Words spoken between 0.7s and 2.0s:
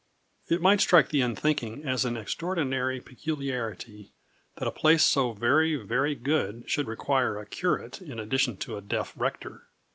strike the unthinking